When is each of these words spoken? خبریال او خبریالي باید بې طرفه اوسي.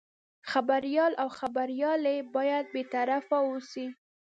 خبریال 0.51 1.13
او 1.21 1.27
خبریالي 1.39 2.17
باید 2.35 2.65
بې 2.73 2.83
طرفه 2.93 3.37
اوسي. 3.47 3.87